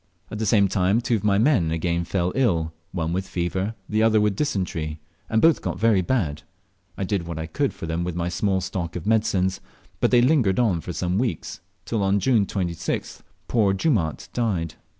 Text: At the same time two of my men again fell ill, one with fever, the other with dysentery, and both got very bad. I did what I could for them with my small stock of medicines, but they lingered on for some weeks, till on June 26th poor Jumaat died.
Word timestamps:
At 0.31 0.39
the 0.39 0.47
same 0.47 0.67
time 0.67 0.99
two 0.99 1.15
of 1.17 1.23
my 1.23 1.37
men 1.37 1.69
again 1.69 2.05
fell 2.05 2.31
ill, 2.33 2.73
one 2.91 3.13
with 3.13 3.27
fever, 3.27 3.75
the 3.87 4.01
other 4.01 4.19
with 4.19 4.35
dysentery, 4.35 4.99
and 5.29 5.43
both 5.43 5.61
got 5.61 5.77
very 5.77 6.01
bad. 6.01 6.41
I 6.97 7.03
did 7.03 7.27
what 7.27 7.37
I 7.37 7.45
could 7.45 7.71
for 7.71 7.85
them 7.85 8.03
with 8.03 8.15
my 8.15 8.27
small 8.27 8.61
stock 8.61 8.95
of 8.95 9.05
medicines, 9.05 9.61
but 9.99 10.09
they 10.09 10.21
lingered 10.23 10.57
on 10.57 10.81
for 10.81 10.91
some 10.91 11.19
weeks, 11.19 11.59
till 11.85 12.01
on 12.01 12.19
June 12.19 12.47
26th 12.47 13.21
poor 13.47 13.73
Jumaat 13.75 14.27
died. 14.33 14.73